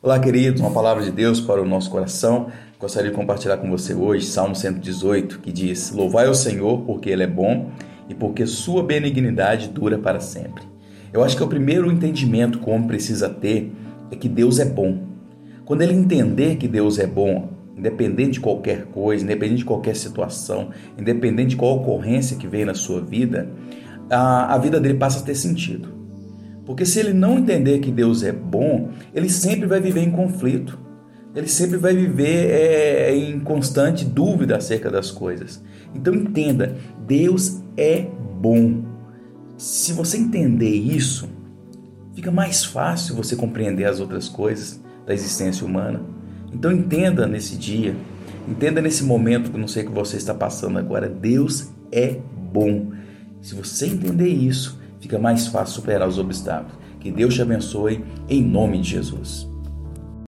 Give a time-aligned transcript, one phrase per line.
[0.00, 2.52] Olá, queridos, uma palavra de Deus para o nosso coração.
[2.78, 7.24] Gostaria de compartilhar com você hoje Salmo 118, que diz: Louvai o Senhor porque Ele
[7.24, 7.72] é bom
[8.08, 10.62] e porque Sua benignidade dura para sempre.
[11.12, 13.72] Eu acho que o primeiro entendimento que o homem precisa ter
[14.08, 15.02] é que Deus é bom.
[15.64, 20.70] Quando ele entender que Deus é bom, independente de qualquer coisa, independente de qualquer situação,
[20.96, 23.50] independente de qual ocorrência que vem na sua vida,
[24.08, 25.97] a, a vida dele passa a ter sentido.
[26.68, 30.78] Porque se ele não entender que Deus é bom, ele sempre vai viver em conflito.
[31.34, 35.64] Ele sempre vai viver é, em constante dúvida acerca das coisas.
[35.94, 36.76] Então entenda,
[37.06, 38.06] Deus é
[38.38, 38.84] bom.
[39.56, 41.30] Se você entender isso,
[42.14, 46.02] fica mais fácil você compreender as outras coisas da existência humana.
[46.52, 47.96] Então entenda nesse dia,
[48.46, 52.18] entenda nesse momento que não sei que você está passando agora, Deus é
[52.52, 52.92] bom.
[53.40, 56.76] Se você entender isso, fica mais fácil superar os obstáculos.
[57.00, 59.47] Que Deus te abençoe em nome de Jesus.